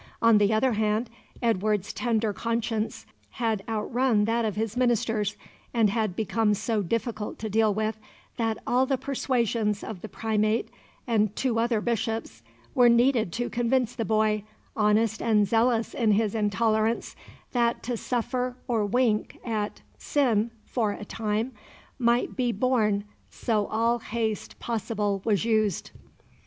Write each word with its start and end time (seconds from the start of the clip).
On 0.19 0.39
the 0.39 0.51
other 0.51 0.73
hand 0.73 1.11
Edward's 1.43 1.93
tender 1.93 2.33
conscience 2.33 3.05
had 3.33 3.63
outrun 3.69 4.25
that 4.25 4.45
of 4.45 4.55
his 4.55 4.75
ministers, 4.75 5.37
and 5.75 5.91
had 5.91 6.15
become 6.15 6.55
so 6.55 6.81
difficult 6.81 7.37
to 7.37 7.51
deal 7.51 7.71
with 7.71 7.99
that 8.37 8.57
all 8.65 8.87
the 8.87 8.97
persuasions 8.97 9.83
of 9.83 10.01
the 10.01 10.09
Primate 10.09 10.69
and 11.05 11.35
two 11.35 11.59
other 11.59 11.79
Bishops 11.81 12.41
were 12.73 12.89
needed 12.89 13.31
to 13.33 13.47
convince 13.47 13.93
the 13.93 14.03
boy, 14.03 14.43
honest 14.75 15.21
and 15.21 15.47
zealous 15.47 15.93
in 15.93 16.13
his 16.13 16.33
intolerance, 16.33 17.15
that 17.51 17.83
"to 17.83 17.95
suffer 17.95 18.57
or 18.67 18.87
wink 18.87 19.37
at 19.45 19.81
[sin] 19.99 20.49
for 20.65 20.93
a 20.93 21.05
time 21.05 21.51
might 21.99 22.35
be 22.35 22.51
borne, 22.51 23.03
so 23.29 23.67
all 23.67 23.99
haste 23.99 24.57
possible 24.59 25.21
was 25.23 25.45
used." 25.45 25.91